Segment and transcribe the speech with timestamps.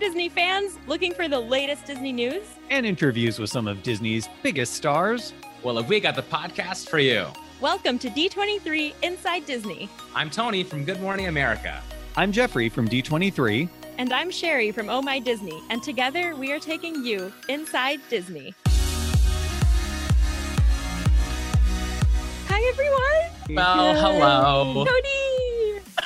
[0.00, 2.42] Disney fans, looking for the latest Disney news?
[2.70, 5.32] And interviews with some of Disney's biggest stars.
[5.62, 7.26] Well, have we got the podcast for you?
[7.60, 9.88] Welcome to D23 Inside Disney.
[10.14, 11.82] I'm Tony from Good Morning America.
[12.16, 13.68] I'm Jeffrey from D23.
[13.98, 15.60] And I'm Sherry from Oh My Disney.
[15.68, 18.54] And together we are taking you inside Disney.
[22.46, 23.56] Hi, everyone.
[23.56, 24.84] Well, hello.
[24.84, 25.84] Cody.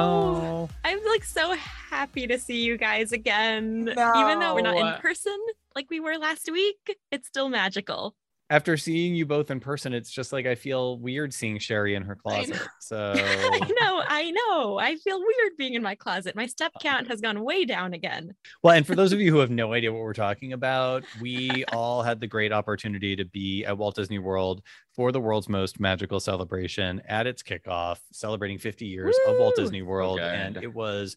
[0.00, 3.84] Oh, Oh, I'm like so happy to see you guys again.
[3.84, 4.12] No.
[4.16, 5.36] Even though we're not in person
[5.74, 8.14] like we were last week, it's still magical.
[8.50, 12.02] after seeing you both in person, it's just like I feel weird seeing Sherry in
[12.02, 12.58] her closet.
[12.80, 14.78] So I know, I know.
[14.78, 16.34] I feel weird being in my closet.
[16.34, 18.34] My step count has gone way down again.
[18.62, 21.64] Well, and for those of you who have no idea what we're talking about, we
[21.74, 24.62] all had the great opportunity to be at Walt Disney World
[24.94, 29.82] for the world's most magical celebration at its kickoff, celebrating 50 years of Walt Disney
[29.82, 30.20] World.
[30.20, 30.28] Okay.
[30.28, 31.16] And it was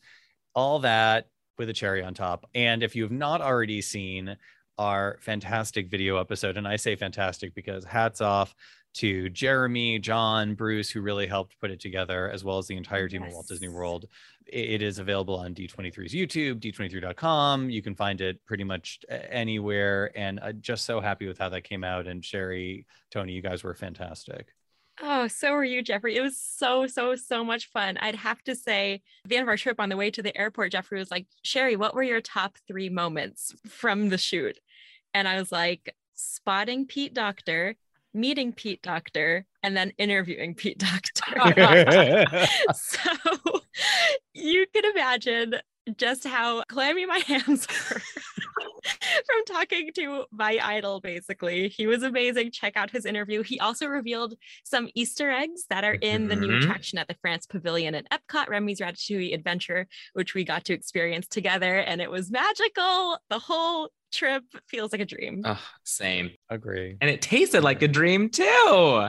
[0.54, 2.50] all that with a cherry on top.
[2.56, 4.36] And if you have not already seen
[4.78, 8.56] our fantastic video episode, and I say fantastic because hats off
[8.94, 13.08] to Jeremy, John, Bruce, who really helped put it together, as well as the entire
[13.08, 14.06] team of Walt Disney World.
[14.48, 17.70] It is available on D23's YouTube, D23.com.
[17.70, 20.12] You can find it pretty much anywhere.
[20.16, 22.08] And I'm just so happy with how that came out.
[22.08, 24.48] And Sherry, Tony, you guys were fantastic.
[25.04, 26.16] Oh, so were you, Jeffrey.
[26.16, 27.98] It was so, so, so much fun.
[27.98, 30.38] I'd have to say, at the end of our trip on the way to the
[30.38, 34.60] airport, Jeffrey was like, Sherry, what were your top three moments from the shoot?
[35.14, 37.76] And I was like, spotting Pete Docter,
[38.14, 41.40] meeting Pete Docter, and then interviewing Pete Docter.
[42.74, 43.62] so
[44.34, 45.56] you can imagine
[45.98, 48.02] just how clammy my hands were
[49.26, 53.86] from talking to my idol basically he was amazing check out his interview he also
[53.88, 56.64] revealed some easter eggs that are in the new Mhm.
[56.64, 61.28] attraction at the france pavilion at epcot remy's ratatouille adventure which we got to experience
[61.28, 66.32] together and it was magical the whole trip feels like a dream Ugh, same.
[66.50, 66.98] Agree.
[67.00, 69.08] And it tasted like a dream too.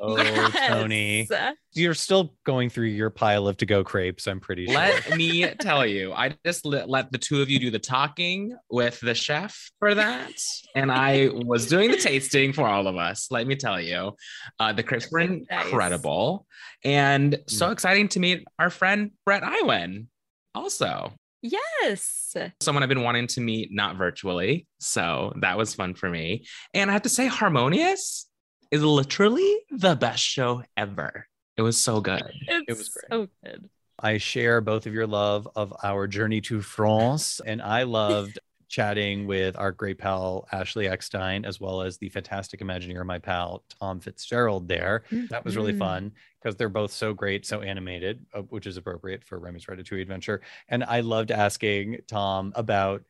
[0.00, 0.68] Oh, Yes.
[0.68, 1.28] Tony.
[1.72, 4.74] You're still going through your pile of to go crepes, I'm pretty sure.
[4.74, 8.56] Let me tell you, I just let, let the two of you do the talking
[8.70, 10.32] with the chef for that.
[10.74, 13.28] And I was doing the tasting for all of us.
[13.30, 14.14] Let me tell you,
[14.60, 15.40] uh, the crepes were Nice.
[15.50, 16.46] incredible
[16.84, 20.06] and so exciting to meet our friend Brett Iwen
[20.54, 21.12] also.
[21.42, 22.20] yes
[22.60, 24.66] someone I've been wanting to meet, not virtually.
[24.80, 26.46] So that was fun for me.
[26.72, 28.28] And I have to say, Harmonious
[28.70, 31.26] is literally the best show ever.
[31.56, 32.22] It was so good.
[32.48, 33.04] it's was great.
[33.10, 33.68] so good
[34.00, 39.24] I share both of your love of our journey to France, and I loved chatting
[39.28, 44.00] with our great pal Ashley Eckstein, as well as the fantastic Imagineer, my pal Tom
[44.00, 44.66] Fitzgerald.
[44.66, 45.78] There, that was really Mhm.
[45.78, 50.02] fun because they're both so great, so animated, uh, which is appropriate for Remy's Ratatouille
[50.02, 50.40] adventure.
[50.68, 53.04] And I loved asking Tom about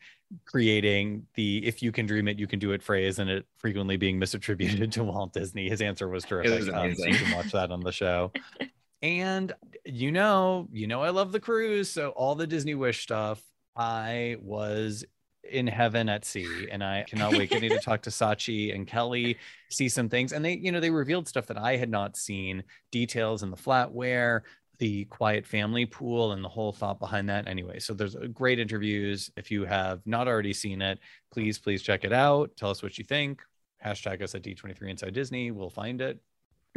[0.45, 3.97] creating the "if you can dream it, you can do it" phrase, and it frequently
[3.97, 5.69] being misattributed to Walt Disney.
[5.69, 6.59] His answer was terrific.
[6.59, 8.33] was um, so you can watch that on the show.
[9.03, 9.53] And
[9.85, 11.91] you know, you know, I love the cruise.
[11.91, 13.43] So all the Disney Wish stuff,
[13.77, 15.05] I was
[15.51, 17.51] in heaven at sea, and I cannot wait.
[17.51, 19.39] Getting to talk to Sachi and Kelly,
[19.71, 22.65] see some things, and they, you know, they revealed stuff that I had not seen,
[22.91, 24.41] details in the flatware,
[24.79, 27.47] the quiet family pool, and the whole thought behind that.
[27.49, 29.31] Anyway, so there's uh, great interviews.
[29.37, 30.99] If you have not already seen it,
[31.33, 32.51] please, please check it out.
[32.57, 33.41] Tell us what you think.
[33.85, 35.51] Hashtag us at D23 Inside Disney.
[35.51, 36.19] We'll find it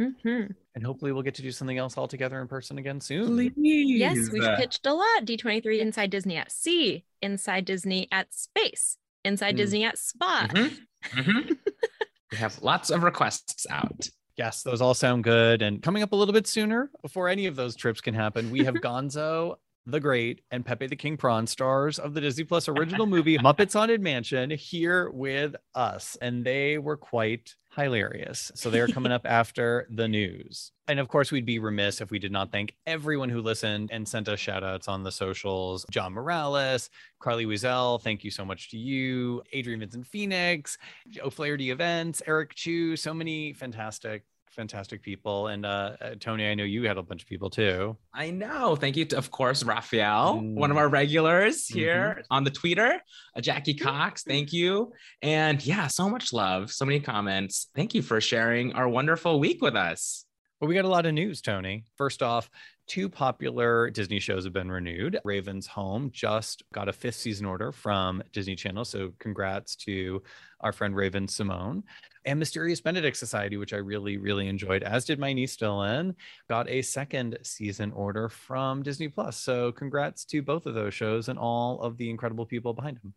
[0.00, 0.54] Mhm.
[0.76, 3.52] and hopefully we'll get to do something else all together in person again soon.
[3.56, 5.24] Yes, we've pitched a lot.
[5.24, 9.56] D23 Inside Disney at Sea, Inside Disney at Space, Inside Mm.
[9.56, 10.46] Disney at Spa.
[10.50, 10.78] Mhm.
[11.02, 11.58] Mhm.
[12.30, 14.08] we have lots of requests out.
[14.38, 15.62] Yes, those all sound good.
[15.62, 18.64] And coming up a little bit sooner, before any of those trips can happen, we
[18.64, 19.56] have Gonzo
[19.88, 23.72] the Great and Pepe the King Prawn stars of the Disney Plus original movie Muppets
[23.72, 28.52] Haunted Mansion here with us, and they were quite hilarious.
[28.54, 30.72] So they're coming up after the news.
[30.88, 34.06] And of course, we'd be remiss if we did not thank everyone who listened and
[34.06, 35.86] sent us shout outs on the socials.
[35.90, 39.42] John Morales, Carly Wiesel, thank you so much to you.
[39.52, 40.76] Adrian Vincent Phoenix,
[41.22, 45.48] O'Flaherty Events, Eric Chu, so many fantastic, fantastic people.
[45.48, 47.96] And uh, uh, Tony, I know you had a bunch of people too.
[48.14, 48.76] I know.
[48.76, 50.54] Thank you to, of course, Raphael, Mm.
[50.54, 53.00] one of our regulars here on the Twitter.
[53.36, 54.92] Uh, Jackie Cox, thank you.
[55.22, 57.68] And yeah, so much love, so many comments.
[57.74, 60.24] Thank you for sharing our wonderful week with us.
[60.60, 61.84] Well, we got a lot of news, Tony.
[61.96, 62.50] First off,
[62.88, 65.20] two popular Disney shows have been renewed.
[65.24, 68.84] Raven's Home just got a fifth season order from Disney Channel.
[68.84, 70.20] So congrats to
[70.60, 71.84] our friend Raven-Symoné.
[72.28, 76.14] And Mysterious Benedict Society, which I really, really enjoyed, as did my niece Dylan,
[76.46, 79.38] got a second season order from Disney Plus.
[79.38, 83.14] So congrats to both of those shows and all of the incredible people behind them.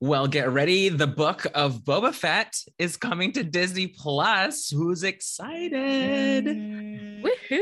[0.00, 0.88] Well, get ready.
[0.88, 4.70] The book of Boba Fett is coming to Disney Plus.
[4.70, 6.46] Who's excited?
[6.46, 7.60] Woohoo!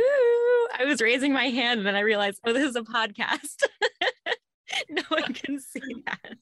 [0.79, 3.65] I was raising my hand and then I realized, oh, this is a podcast.
[4.91, 6.37] no one can see that.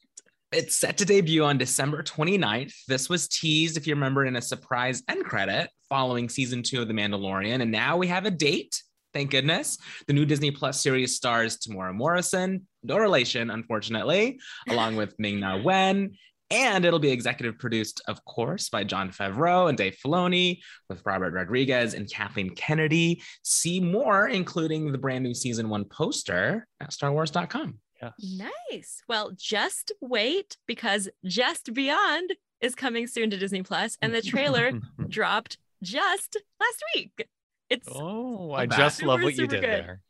[0.53, 2.75] It's set to debut on December 29th.
[2.87, 6.89] This was teased, if you remember, in a surprise end credit following season two of
[6.89, 7.63] The Mandalorian.
[7.63, 8.83] And now we have a date.
[9.15, 9.79] Thank goodness.
[10.07, 15.57] The new Disney Plus series stars Temuera Morrison, no relation, unfortunately, along with Ming Na
[15.57, 16.19] Wen.
[16.51, 20.59] And it'll be executive produced, of course, by Jon Favreau and Dave Filoni,
[20.91, 23.23] with Robert Rodriguez and Kathleen Kennedy.
[23.43, 27.79] See more, including the brand new season one poster at StarWars.com.
[28.03, 28.49] Yes.
[28.71, 29.03] Nice.
[29.09, 34.73] Well, just wait because Just Beyond is coming soon to Disney Plus, and the trailer
[35.09, 37.29] dropped just last week.
[37.71, 39.65] It's oh, I just super, love what you did good.
[39.65, 40.01] there.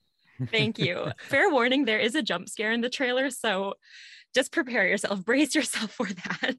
[0.50, 1.12] Thank you.
[1.18, 3.74] Fair warning, there is a jump scare in the trailer, so
[4.34, 6.56] just prepare yourself, brace yourself for that.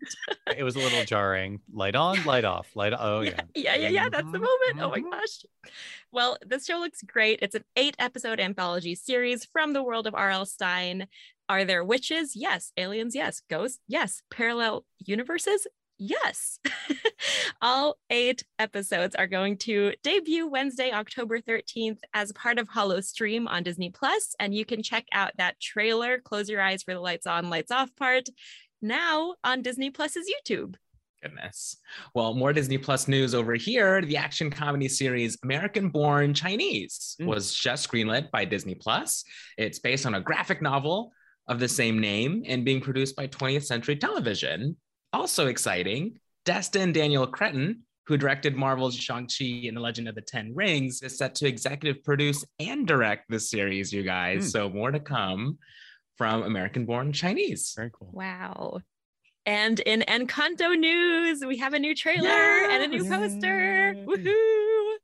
[0.55, 1.61] it was a little jarring.
[1.71, 2.93] Light on, light off, light.
[2.97, 3.41] Oh yeah.
[3.55, 4.09] yeah, yeah, yeah.
[4.09, 4.79] That's the moment.
[4.79, 5.09] Oh my mm-hmm.
[5.09, 5.45] gosh.
[6.11, 7.39] Well, this show looks great.
[7.41, 10.45] It's an eight-episode anthology series from the world of R.L.
[10.45, 11.07] Stine.
[11.49, 12.35] Are there witches?
[12.35, 12.71] Yes.
[12.77, 13.15] Aliens?
[13.15, 13.41] Yes.
[13.49, 13.79] Ghosts?
[13.87, 14.21] Yes.
[14.29, 15.67] Parallel universes?
[15.97, 16.59] Yes.
[17.61, 23.63] All eight episodes are going to debut Wednesday, October 13th as part of Hallowstream on
[23.63, 27.27] Disney Plus, and you can check out that trailer, Close Your Eyes for the Lights
[27.27, 28.27] On, Lights Off part,
[28.81, 30.75] now on Disney Plus's YouTube.
[31.23, 31.77] Goodness.
[32.13, 34.01] Well, more Disney Plus news over here.
[34.01, 37.27] The action comedy series American Born Chinese mm.
[37.27, 39.23] was just greenlit by Disney Plus.
[39.57, 41.13] It's based on a graphic novel
[41.47, 44.75] of the same name and being produced by 20th Century Television.
[45.13, 50.53] Also exciting, Destin Daniel Cretton, who directed Marvel's Shang-Chi and the Legend of the Ten
[50.55, 54.47] Rings, is set to executive produce and direct this series, you guys.
[54.47, 54.51] Mm.
[54.51, 55.59] So more to come
[56.17, 57.73] from American Born Chinese.
[57.75, 58.09] Very cool.
[58.11, 58.79] Wow.
[59.45, 62.69] And in Encanto news, we have a new trailer yes!
[62.71, 63.93] and a new poster.
[63.95, 64.95] Woohoo!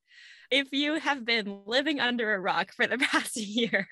[0.49, 3.87] If you have been living under a rock for the past year,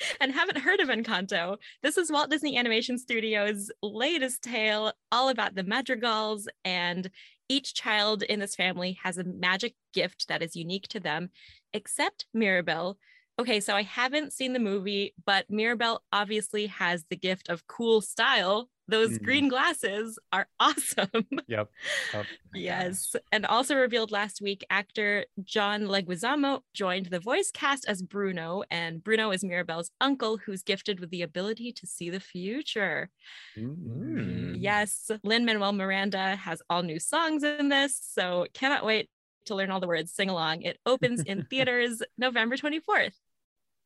[0.20, 5.54] and haven't heard of Encanto, this is Walt Disney Animation Studios' latest tale, all about
[5.54, 6.48] the madrigals.
[6.64, 7.10] And
[7.48, 11.30] each child in this family has a magic gift that is unique to them,
[11.72, 12.98] except Mirabel.
[13.40, 18.00] Okay, so I haven't seen the movie, but Mirabel obviously has the gift of cool
[18.00, 19.22] style those mm.
[19.22, 21.26] green glasses are awesome.
[21.46, 21.70] Yep.
[22.14, 22.22] Oh,
[22.54, 23.14] yes.
[23.32, 29.02] And also revealed last week, actor John Leguizamo joined the voice cast as Bruno, and
[29.02, 33.10] Bruno is Mirabel's uncle who's gifted with the ability to see the future.
[33.56, 34.56] Mm.
[34.58, 35.10] Yes.
[35.22, 39.08] Lin Manuel Miranda has all new songs in this, so cannot wait
[39.46, 40.62] to learn all the words, sing along.
[40.62, 43.14] It opens in theaters November 24th.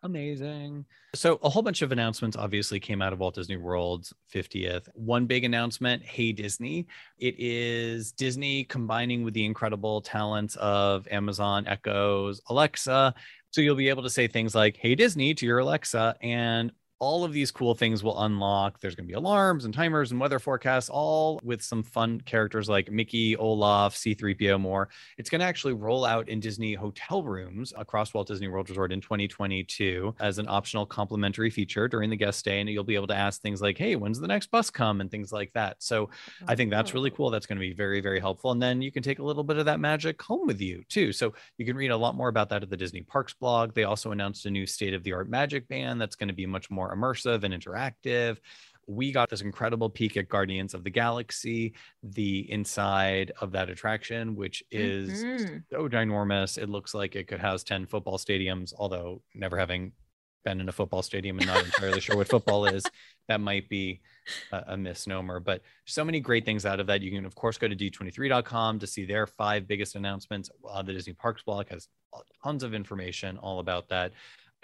[0.05, 0.85] Amazing.
[1.15, 4.87] So, a whole bunch of announcements obviously came out of Walt Disney World's 50th.
[4.93, 6.87] One big announcement Hey Disney.
[7.19, 13.15] It is Disney combining with the incredible talents of Amazon Echoes, Alexa.
[13.51, 17.25] So, you'll be able to say things like, Hey Disney to your Alexa, and all
[17.25, 18.81] of these cool things will unlock.
[18.81, 22.69] There's going to be alarms and timers and weather forecasts, all with some fun characters
[22.69, 24.89] like Mickey, Olaf, C3PO, more.
[25.19, 28.93] It's going to actually roll out in Disney hotel rooms across Walt Disney World Resort
[28.93, 32.61] in 2022 as an optional complimentary feature during the guest stay.
[32.61, 35.01] And you'll be able to ask things like, hey, when's the next bus come?
[35.01, 35.83] And things like that.
[35.83, 37.31] So oh, I think that's really cool.
[37.31, 38.53] That's going to be very, very helpful.
[38.53, 41.13] And then you can take a little bit of that magic home with you too.
[41.13, 43.75] So you can read a lot more about that at the Disney Parks blog.
[43.75, 46.47] They also announced a new state of the art magic band that's going to be
[46.47, 48.39] much more immersive and interactive.
[48.87, 54.37] We got this incredible peek at Guardians of the Galaxy, the inside of that attraction,
[54.37, 55.57] which is mm-hmm.
[55.71, 56.59] so ginormous.
[56.59, 59.93] It looks like it could house 10 football stadiums, although never having
[60.45, 62.85] been in a football stadium and not entirely sure what football is,
[63.29, 64.01] that might be
[64.53, 65.41] a, a, misnomer.
[65.41, 67.01] But so many great things out of that.
[67.01, 70.51] You can, of course, go to d23.com to see their five biggest announcements.
[70.69, 71.89] Uh, the Disney Parks blog has
[72.43, 74.13] tons of information all about that.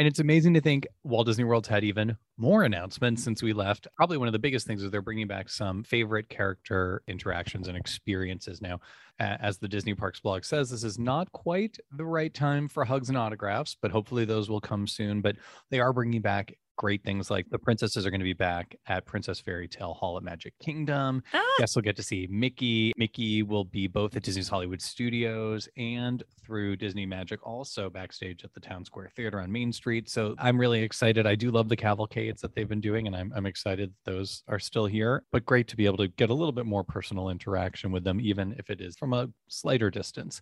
[0.01, 3.87] And it's amazing to think Walt Disney World's had even more announcements since we left.
[3.99, 7.77] Probably one of the biggest things is they're bringing back some favorite character interactions and
[7.77, 8.81] experiences now.
[9.19, 13.11] As the Disney Parks blog says, this is not quite the right time for hugs
[13.11, 15.21] and autographs, but hopefully those will come soon.
[15.21, 15.37] But
[15.69, 19.05] they are bringing back great things like the princesses are going to be back at
[19.05, 21.23] Princess Fairy Tale Hall at Magic Kingdom.
[21.35, 22.95] Ah, Guests will get to see Mickey.
[22.97, 28.55] Mickey will be both at Disney's Hollywood Studios and through Disney Magic, also backstage at
[28.55, 30.09] the Town Square Theater on Main Street.
[30.09, 31.27] So I'm really excited.
[31.27, 34.59] I do love the cavalcades that they've been doing, and I'm, I'm excited those are
[34.59, 35.23] still here.
[35.33, 38.23] But great to be able to get a little bit more personal interaction with them,
[38.23, 40.41] even if it is from a slighter distance.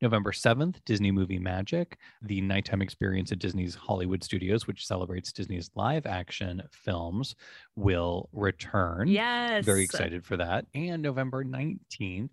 [0.00, 5.70] November 7th, Disney Movie Magic, the nighttime experience at Disney's Hollywood Studios, which celebrates Disney's
[5.74, 7.34] live action films,
[7.76, 9.08] will return.
[9.08, 9.64] yes.
[9.64, 10.66] Very excited for that.
[10.74, 12.30] And November 19th,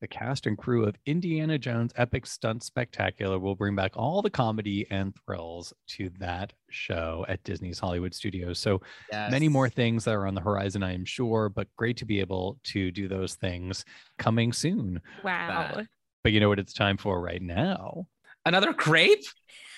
[0.00, 4.30] the cast and crew of Indiana Jones Epic Stunt Spectacular will bring back all the
[4.30, 8.58] comedy and thrills to that show at Disney's Hollywood Studios.
[8.58, 8.80] So
[9.12, 12.18] many more things that are on the horizon, I am sure, but great to be
[12.18, 13.84] able to do those things
[14.18, 15.02] coming soon.
[15.22, 15.72] Wow.
[15.74, 15.86] But
[16.28, 18.06] you know what it's time for right now?
[18.44, 19.24] Another crepe?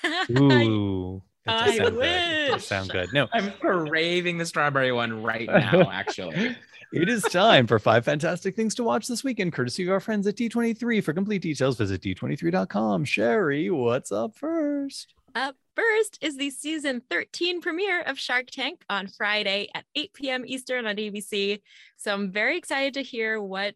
[0.31, 1.23] Ooh.
[1.45, 2.55] That does I sound good.
[2.55, 3.13] It sound good.
[3.13, 6.57] No, I'm craving the strawberry one right now, actually.
[6.93, 10.27] it is time for five fantastic things to watch this weekend, courtesy of our friends
[10.27, 11.03] at D23.
[11.03, 13.05] For complete details, visit D23.com.
[13.05, 15.15] Sherry, what's up first?
[15.35, 20.45] Up first is the season 13 premiere of Shark Tank on Friday at 8 p.m.
[20.47, 21.61] Eastern on ABC.
[21.97, 23.75] So I'm very excited to hear what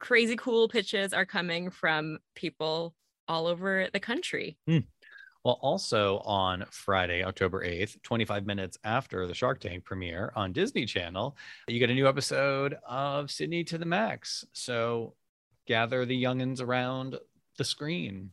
[0.00, 2.94] crazy cool pitches are coming from people
[3.28, 4.58] all over the country.
[4.66, 4.78] Hmm.
[5.44, 10.84] Well, also on Friday, October 8th, 25 minutes after the Shark Tank premiere on Disney
[10.84, 11.34] Channel,
[11.66, 14.44] you get a new episode of Sydney to the Max.
[14.52, 15.14] So
[15.66, 17.16] gather the youngins around
[17.56, 18.32] the screen.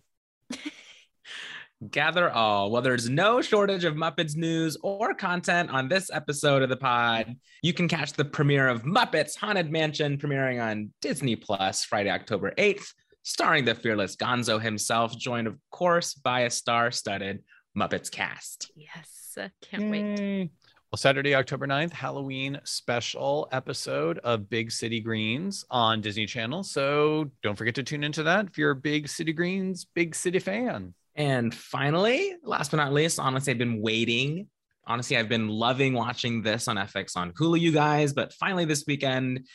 [1.92, 2.72] Gather all.
[2.72, 7.36] Well, there's no shortage of Muppets news or content on this episode of the pod.
[7.62, 12.52] You can catch the premiere of Muppets Haunted Mansion premiering on Disney Plus Friday, October
[12.58, 17.44] 8th, starring the fearless Gonzo himself, joined, of course, by a star studded
[17.78, 18.72] Muppets cast.
[18.76, 20.50] Yes, uh, can't wait.
[20.92, 26.64] Well, Saturday, October 9th, Halloween special episode of Big City Greens on Disney Channel.
[26.64, 30.40] So don't forget to tune into that if you're a big City Greens, big city
[30.40, 30.96] fan.
[31.18, 34.48] And finally, last but not least, honestly, I've been waiting.
[34.86, 38.14] Honestly, I've been loving watching this on FX on Hulu, you guys.
[38.14, 39.48] But finally, this weekend,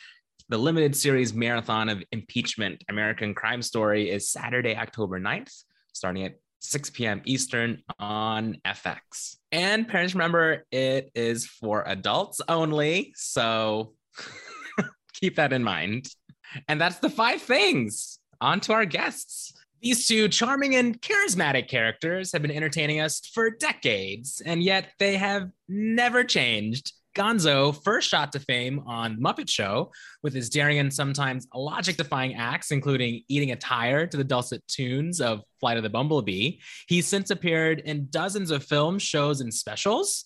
[0.49, 6.35] the limited series marathon of Impeachment American Crime Story is Saturday, October 9th, starting at
[6.59, 7.21] 6 p.m.
[7.25, 9.37] Eastern on FX.
[9.53, 13.13] And parents, remember, it is for adults only.
[13.15, 13.93] So
[15.13, 16.07] keep that in mind.
[16.67, 18.19] And that's the five things.
[18.41, 19.53] On to our guests.
[19.83, 25.17] These two charming and charismatic characters have been entertaining us for decades, and yet they
[25.17, 26.93] have never changed.
[27.13, 29.91] Gonzo first shot to fame on Muppet Show
[30.23, 34.65] with his daring and sometimes logic defying acts, including eating a tire to the dulcet
[34.69, 36.59] tunes of Flight of the Bumblebee.
[36.87, 40.23] He's since appeared in dozens of films, shows, and specials.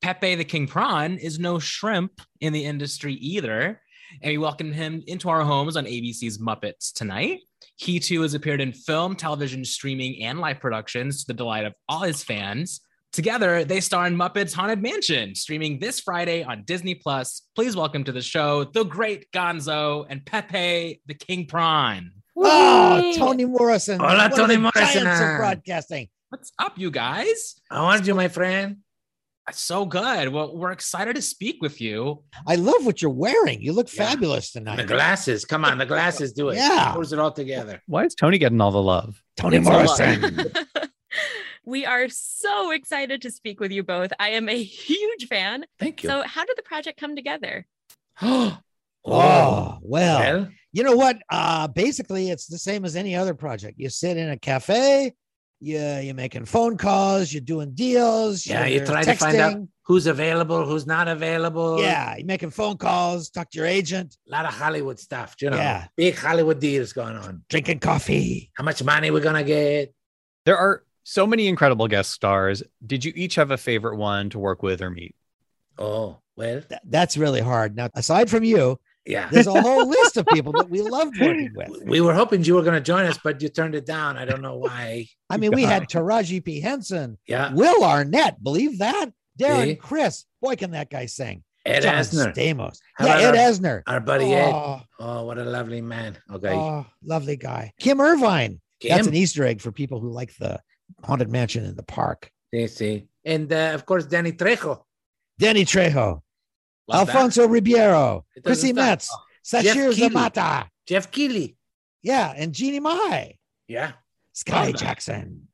[0.00, 3.82] Pepe the King Prawn is no shrimp in the industry either.
[4.22, 7.40] And we welcome him into our homes on ABC's Muppets tonight.
[7.76, 11.74] He too has appeared in film, television, streaming, and live productions to the delight of
[11.88, 12.80] all his fans.
[13.12, 17.42] Together, they star in Muppets Haunted Mansion, streaming this Friday on Disney Plus.
[17.54, 22.12] Please welcome to the show the great Gonzo and Pepe the King Prawn.
[22.36, 23.98] Oh, ah, Tony Morrison.
[23.98, 25.04] Hola, one Tony Morrison.
[25.04, 26.08] giants of broadcasting.
[26.28, 27.54] What's up, you guys?
[27.70, 28.78] How are you, my friend?
[29.52, 30.28] So good.
[30.28, 32.24] Well, we're excited to speak with you.
[32.46, 33.60] I love what you're wearing.
[33.60, 34.08] You look Yeah.
[34.08, 35.44] fabulous The glasses.
[35.44, 36.56] Come on, the glasses do it.
[36.56, 36.92] Yeah.
[36.92, 37.80] Pulls it all together.
[37.86, 39.22] Why is Tony getting all the love?
[39.36, 39.66] Tony It's.
[39.66, 40.52] Morrison.
[41.64, 44.12] we are so excited to speak with you both.
[44.18, 45.66] I am a huge fan.
[45.78, 46.08] Thank you.
[46.08, 47.66] So, how did the project come together?
[48.22, 48.58] oh,
[49.04, 51.18] oh, well, well, you know what?
[51.30, 53.78] Uh, basically, it's the same as any other project.
[53.78, 55.14] You sit in a cafe,
[55.60, 58.46] you, you're making phone calls, you're doing deals.
[58.46, 61.80] yeah, you you're try to find out who's available, who's not available.
[61.80, 65.50] Yeah, you're making phone calls, talk to your agent, A lot of Hollywood stuff, you
[65.50, 65.56] know.
[65.56, 65.86] Yeah.
[65.96, 67.42] Big Hollywood deals going on.
[67.48, 68.50] drinking coffee.
[68.54, 69.94] How much money we're gonna get?
[70.44, 72.62] There are so many incredible guest stars.
[72.84, 75.14] Did you each have a favorite one to work with or meet?
[75.78, 77.76] Oh, well, Th- that's really hard.
[77.76, 79.28] Now, aside from you, yeah.
[79.30, 81.82] there's a whole list of people that we loved working with.
[81.84, 84.16] We were hoping you were gonna join us, but you turned it down.
[84.16, 85.06] I don't know why.
[85.30, 86.60] I mean, we had Taraji P.
[86.60, 87.52] Henson, Yeah.
[87.52, 89.10] Will Arnett, believe that?
[89.38, 89.74] Darren See?
[89.76, 91.42] Criss, boy, can that guy sing.
[91.66, 92.78] Ed John Asner, Stamos.
[92.94, 93.82] How yeah, Ed our- Asner.
[93.86, 94.52] our buddy Ed.
[94.52, 96.16] Oh, Oh, what a lovely man.
[96.32, 96.54] Okay.
[96.54, 97.72] oh, lovely guy.
[97.80, 98.60] Kim Irvine.
[98.86, 100.60] That's an Easter egg for people who like the
[101.02, 102.30] haunted mansion in the park.
[102.54, 103.08] See, see.
[103.24, 104.82] And uh, of course, Danny Trejo.
[105.38, 106.20] Danny Trejo,
[106.88, 107.16] Love that.
[107.16, 108.76] Alfonso Ribeiro, It Chrissy stop.
[108.76, 110.08] Metz, Oh, Sasheer Keighley.
[110.10, 110.68] Zamata.
[110.86, 111.56] Jeff Keighley.
[112.02, 113.34] Yeah, and Jeannie Mai,
[113.68, 113.92] Yeah.
[114.34, 114.76] Skai Love that.
[114.78, 115.48] Jackson.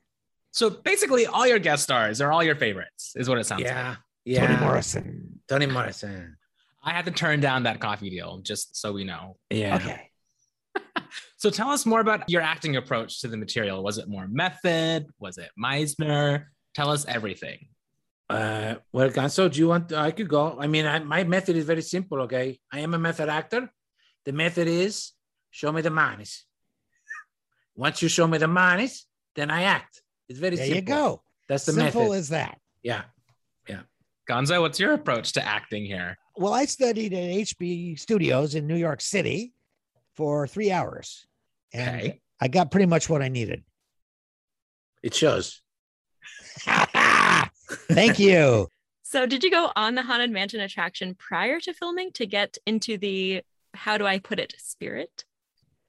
[0.51, 3.71] So basically, all your guest stars are all your favorites, is what it sounds like.
[3.73, 3.97] Yeah.
[4.25, 4.47] Yeah.
[4.47, 5.41] Toni Morrison.
[5.49, 6.37] Toni Morrison.
[6.85, 9.37] I had to turn down that coffee deal, just so we know.
[9.51, 9.77] Yeah.
[9.77, 10.09] Okay.
[11.39, 13.83] So tell us more about your acting approach to the material.
[13.83, 15.07] Was it more method?
[15.19, 16.45] Was it Meisner?
[16.73, 17.67] Tell us everything.
[18.31, 19.93] Uh, well, Ganso, do you want?
[19.93, 20.57] I could go.
[20.59, 22.21] I mean, I, my method is very simple.
[22.23, 23.71] Okay, I am a method actor.
[24.25, 25.13] The method is
[25.51, 26.45] show me the monies.
[27.75, 30.03] Once you show me the monies, then I act.
[30.29, 30.69] It's very simple.
[30.71, 30.95] There simple.
[30.95, 31.23] you go.
[31.49, 32.17] That's the Simple method.
[32.19, 32.59] as that.
[32.83, 33.03] Yeah,
[33.69, 33.81] yeah.
[34.29, 36.17] Gonzo, what's your approach to acting here?
[36.37, 39.53] Well, I studied at HB Studios in New York City
[40.15, 41.27] for three hours,
[41.75, 42.21] and Okay.
[42.41, 43.63] I got pretty much what I needed.
[45.03, 45.61] It shows.
[47.89, 48.69] Thank you.
[49.05, 52.97] So, did you go on the Haunted Mansion attraction prior to filming to get into
[52.97, 53.43] the,
[53.75, 55.25] how do I put it, spirit?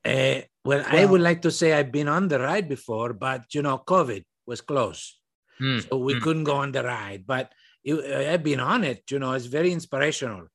[0.03, 3.61] Uh, well, I would like to say I've been on the ride before, but you
[3.61, 5.19] know, COVID was closed,
[5.57, 6.19] Hmm, so we hmm.
[6.19, 7.25] couldn't go on the ride.
[7.25, 9.03] But it, uh, I've been on it.
[9.09, 10.47] You know, it's very inspirational.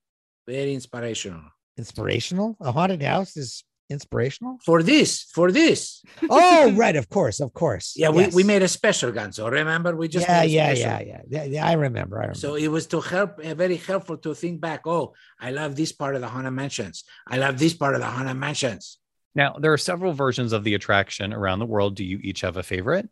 [0.46, 1.42] Very inspirational.
[1.76, 2.56] Inspirational.
[2.60, 4.58] A haunted house is inspirational.
[4.64, 6.02] For this, for this.
[6.30, 6.96] Oh, right.
[6.96, 7.40] Of course.
[7.40, 7.94] Of course.
[7.96, 9.50] Yeah, we, we made a special Ganso.
[9.50, 10.90] Remember, we just yeah, made a yeah, special.
[10.90, 11.66] yeah, yeah, yeah, yeah.
[11.66, 12.16] I remember.
[12.18, 12.38] I remember.
[12.38, 14.86] So it was to help, uh, very helpful to think back.
[14.86, 17.04] Oh, I love this part of the Haunted Mansions.
[17.26, 18.98] I love this part of the Haunted Mansions.
[19.34, 21.94] Now, there are several versions of the attraction around the world.
[21.94, 23.08] Do you each have a favorite?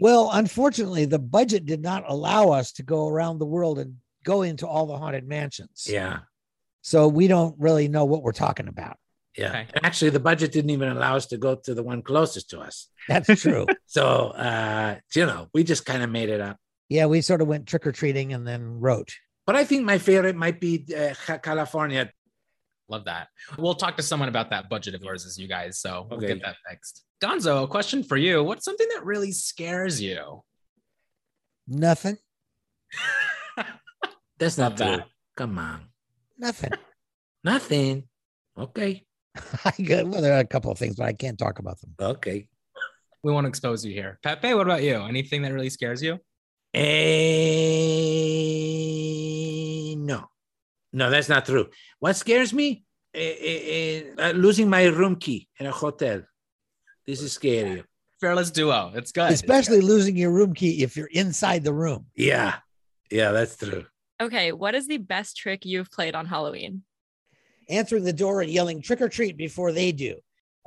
[0.00, 4.42] Well, unfortunately, the budget did not allow us to go around the world and go
[4.42, 5.86] into all the haunted mansions.
[5.88, 6.20] Yeah,
[6.82, 8.96] So we don't really know what we're talking about.
[9.36, 9.48] Yeah.
[9.48, 9.66] Okay.
[9.74, 12.60] And actually, the budget didn't even allow us to go to the one closest to
[12.60, 12.88] us.
[13.08, 13.66] That's true.
[13.86, 16.56] So, uh, you know, we just kind of made it up.
[16.88, 19.12] yeah, we sort of went trick or treating and then wrote.
[19.46, 22.10] But I think my favorite might be uh, California.
[22.88, 23.28] Love that.
[23.58, 25.78] We'll talk to someone about that budget of yours as you guys.
[25.78, 26.28] So we'll Okay.
[26.34, 27.04] get that fixed.
[27.22, 28.42] Gonzo, a question for you.
[28.42, 30.42] What's something that really scares you?
[31.68, 32.16] Nothing.
[34.38, 34.96] That's Love not true.
[34.98, 35.06] that.
[35.36, 35.82] Come on.
[36.38, 36.72] Nothing.
[37.44, 38.04] Nothing.
[38.58, 39.04] Okay.
[39.64, 41.94] I got, well, there are a couple of things, but I can't talk about them.
[42.00, 42.48] Okay.
[43.22, 44.18] We won't expose you here.
[44.22, 44.96] Pepe, what about you?
[45.02, 46.18] Anything that really scares you?
[46.74, 46.80] Eh,
[49.96, 50.28] no,
[50.92, 51.68] no, that's not true.
[52.00, 52.84] What scares me?
[53.14, 53.60] Eh, eh,
[54.18, 56.22] eh, uh, losing my room key in a hotel.
[57.06, 57.84] This is scary.
[58.20, 58.92] Fearless duo.
[58.94, 59.30] It's good.
[59.30, 62.06] It's Especially losing your room key if you're inside the room.
[62.16, 62.56] Yeah,
[63.10, 63.84] yeah, that's true.
[64.20, 66.84] Okay, what is the best trick you've played on Halloween?
[67.72, 70.16] Answering the door and yelling trick or treat before they do.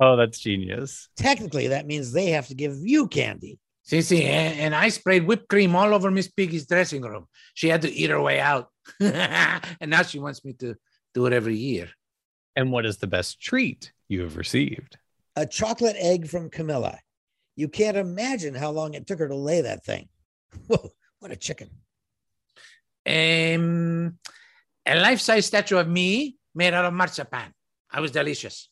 [0.00, 1.08] Oh, that's genius.
[1.16, 3.60] Technically, that means they have to give you candy.
[3.84, 7.28] See, see, and, and I sprayed whipped cream all over Miss Piggy's dressing room.
[7.54, 8.68] She had to eat her way out,
[9.00, 10.74] and now she wants me to
[11.14, 11.88] do it every year.
[12.56, 14.98] And what is the best treat you have received?
[15.36, 16.98] A chocolate egg from Camilla.
[17.54, 20.08] You can't imagine how long it took her to lay that thing.
[20.66, 20.90] Whoa,
[21.20, 21.70] what a chicken.
[23.06, 24.18] Um,
[24.84, 27.52] a life-size statue of me made out of marzipan.
[27.90, 28.68] I was delicious.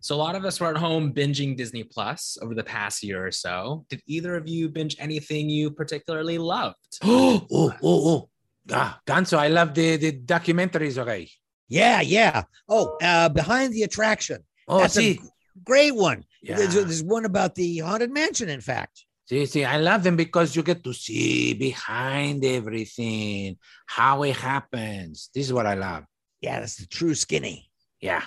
[0.00, 3.26] So a lot of us were at home binging Disney Plus over the past year
[3.26, 3.86] or so.
[3.88, 6.98] Did either of you binge anything you particularly loved?
[7.02, 8.28] oh, oh, oh, oh.
[8.70, 11.30] Ah, Ganso, I love the, the documentaries, okay?
[11.68, 12.44] Yeah, yeah.
[12.68, 14.44] Oh, uh, behind the attraction.
[14.68, 16.24] Oh, That's see, a great one.
[16.42, 16.56] yeah.
[16.56, 19.04] There's, there's one about the haunted mansion, in fact.
[19.26, 25.30] see, see, I love them because you get to see behind everything, how it happens.
[25.34, 26.04] This is what I love.
[26.44, 27.70] Yeah, that's the true skinny.
[28.02, 28.22] Yeah.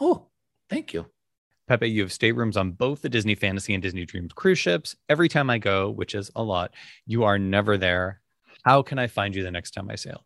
[0.00, 0.28] Oh,
[0.70, 1.06] thank you.
[1.66, 4.94] Pepe, you have staterooms on both the Disney Fantasy and Disney Dreams cruise ships.
[5.08, 6.72] Every time I go, which is a lot,
[7.06, 8.20] you are never there.
[8.64, 10.24] How can I find you the next time I sail?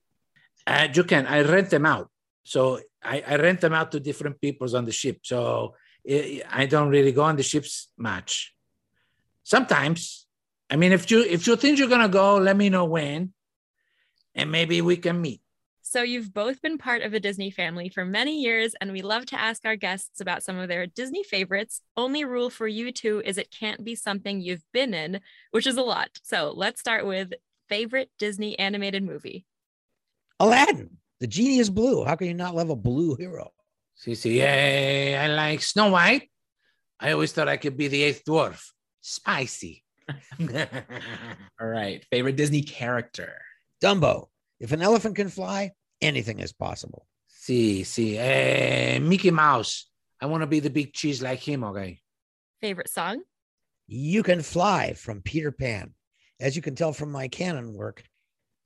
[0.66, 1.26] Uh, you can.
[1.26, 2.10] I rent them out.
[2.44, 5.20] So I, I rent them out to different peoples on the ship.
[5.22, 8.54] So I I don't really go on the ships much.
[9.44, 10.26] Sometimes,
[10.68, 13.32] I mean, if you if you think you're gonna go, let me know when,
[14.34, 15.40] and maybe we can meet.
[15.90, 19.24] So, you've both been part of the Disney family for many years, and we love
[19.26, 21.80] to ask our guests about some of their Disney favorites.
[21.96, 25.20] Only rule for you two is it can't be something you've been in,
[25.50, 26.10] which is a lot.
[26.22, 27.32] So, let's start with
[27.70, 29.46] favorite Disney animated movie.
[30.38, 30.98] Aladdin.
[31.20, 32.04] The genie is blue.
[32.04, 33.50] How can you not love a blue hero?
[33.94, 36.30] See, see, yeah, I like Snow White.
[37.00, 38.62] I always thought I could be the eighth dwarf.
[39.00, 39.84] Spicy.
[40.38, 42.04] All right.
[42.10, 43.32] Favorite Disney character?
[43.82, 44.28] Dumbo.
[44.60, 47.06] If an elephant can fly, anything is possible.
[47.28, 49.86] see, see, eh, Mickey Mouse.
[50.20, 51.64] I want to be the big cheese like him.
[51.64, 52.00] Okay.
[52.60, 53.22] Favorite song?
[53.86, 55.94] You can fly from Peter Pan.
[56.40, 58.04] As you can tell from my canon work,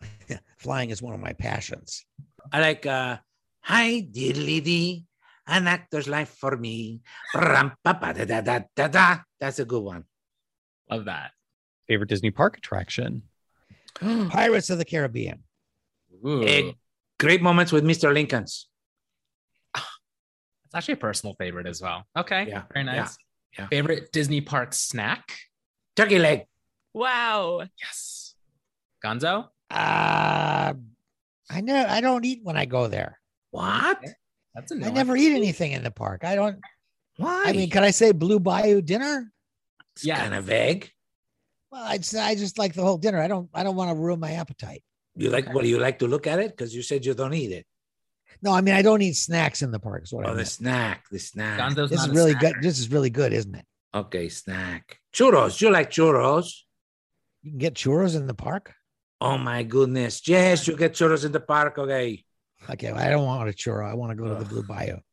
[0.58, 2.04] flying is one of my passions.
[2.52, 3.18] I like uh
[3.64, 5.04] Hi diddly dee,
[5.46, 7.00] an actor's life for me.
[7.32, 9.18] Ram, pa, pa, da, da, da, da, da.
[9.38, 10.04] That's a good one.
[10.90, 11.30] Love that.
[11.86, 13.22] Favorite Disney park attraction?
[14.00, 15.44] Pirates of the Caribbean.
[16.26, 16.74] Ooh.
[17.22, 18.12] Great moments with Mr.
[18.12, 18.66] Lincoln's.
[19.76, 22.04] It's actually a personal favorite as well.
[22.18, 22.46] Okay.
[22.48, 23.16] Yeah, Very nice.
[23.56, 23.68] yeah.
[23.68, 25.36] Favorite Disney park snack?
[25.94, 26.46] Turkey leg.
[26.94, 27.62] Wow.
[27.78, 28.34] Yes.
[29.04, 29.48] Gonzo?
[29.70, 30.74] Uh,
[31.50, 33.20] I know I don't eat when I go there.
[33.52, 34.02] What?
[34.54, 36.24] That's a I never eat anything in the park.
[36.24, 36.58] I don't.
[37.18, 37.44] Why?
[37.46, 39.30] I mean, can I say Blue Bayou dinner?
[39.94, 40.18] it's Yeah.
[40.18, 40.90] kind of vague.
[41.70, 43.20] Well, I'd say I just like the whole dinner.
[43.20, 43.48] I don't.
[43.54, 44.82] I don't want to ruin my appetite.
[45.16, 46.50] You like what do you like to look at it?
[46.56, 47.66] Because you said you don't eat it.
[48.40, 50.04] No, I mean I don't eat snacks in the park.
[50.04, 51.58] Is what I Oh, the snack, the snack.
[51.58, 52.40] Gonzo's This is really snacker.
[52.40, 52.54] good.
[52.62, 53.64] This is really good, isn't it?
[53.94, 54.98] Okay, snack.
[55.12, 55.60] Churros.
[55.60, 56.50] You like churros?
[57.42, 58.72] You can get churros in the park.
[59.20, 60.26] Oh my goodness.
[60.26, 61.78] Yes, you get churros in the park.
[61.78, 62.24] Okay.
[62.70, 63.88] Okay, well, I don't want a churro.
[63.90, 64.96] I want to go to the Blue Bayou.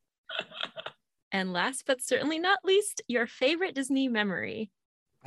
[1.32, 4.72] And last but certainly not least, your favorite Disney memory.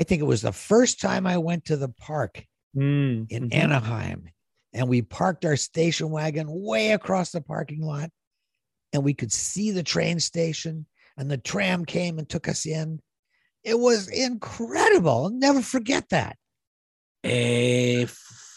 [0.01, 2.45] I think it was the first time I went to the park
[2.77, 3.55] Mm, in mhm.
[3.55, 4.25] Anaheim,
[4.73, 8.11] and we parked our station wagon way across the parking lot,
[8.93, 13.01] and we could see the train station, and the tram came and took us in.
[13.65, 15.25] It was incredible.
[15.25, 16.37] I'll never forget that.
[17.23, 18.07] Eh,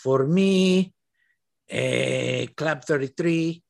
[0.01, 0.93] for me,
[1.69, 3.61] eh, Club 33,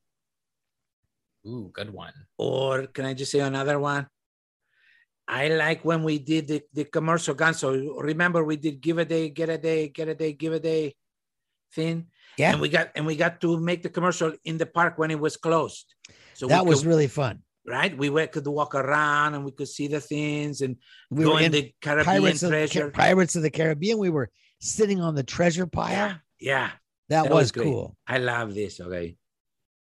[1.46, 2.14] Ooh, good one.
[2.38, 4.06] or can I just say another one?
[5.28, 7.52] I like when we did the, the commercial gun.
[7.54, 10.60] So remember we did give a day, get a day, get a day, give a
[10.60, 10.94] day
[11.72, 12.06] thing.
[12.38, 12.52] Yeah.
[12.52, 15.18] And we got and we got to make the commercial in the park when it
[15.18, 15.94] was closed.
[16.34, 17.42] So that was could- really fun.
[17.66, 17.96] right.
[17.96, 20.76] We went, could walk around and we could see the things and
[21.10, 23.98] We go were in in the Caribbean Pirates of, the Pirates of the Caribbean.
[23.98, 25.90] We were sitting on the treasure pile.
[25.90, 26.70] yeah, yeah.
[27.08, 27.96] That, That was, was cool.
[28.06, 28.80] I love this.
[28.80, 29.16] Okay.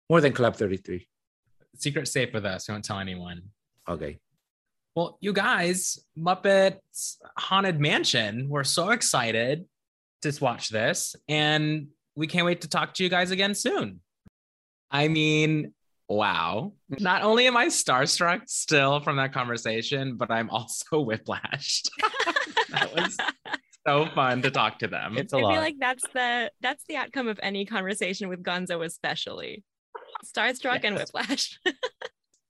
[0.10, 1.08] More than Club 33.
[1.76, 2.66] Secret safe with us.
[2.66, 3.42] Don't tell anyone.
[3.90, 4.20] Okay.
[4.96, 9.66] Well, you guys, Muppets Haunted Mansion, we're so excited
[10.32, 14.02] to watch this, and we can't wait to talk to you guys again soon.
[14.90, 15.74] I mean,
[16.08, 16.74] wow.
[16.90, 21.90] Not only am I starstruck still from that conversation, but I'm also whiplashed.
[22.70, 23.18] that was
[23.86, 25.18] so fun to talk to them.
[25.18, 25.52] It's a I lot.
[25.54, 29.64] feel like that's the that's the outcome of any conversation with Gonzo, especially.
[30.26, 31.60] Starstruck and Whiplash.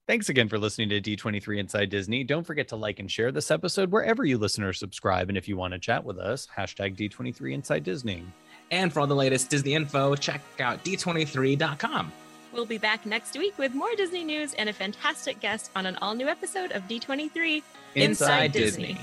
[0.08, 2.24] Thanks again for listening to D23 Inside Disney.
[2.24, 5.28] Don't forget to like and share this episode wherever you listen or subscribe.
[5.28, 8.24] And if you want to chat with us, hashtag D23 Inside Disney.
[8.70, 12.10] and for all the latest Disney info, check out d23.com.
[12.54, 15.96] we'll be back next week with more Disney news and a fantastic guest on an
[15.96, 17.62] all new episode of D23
[17.94, 18.94] Inside Disney.
[18.94, 19.00] Disney.